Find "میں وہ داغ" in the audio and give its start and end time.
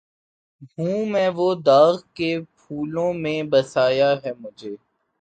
1.05-1.95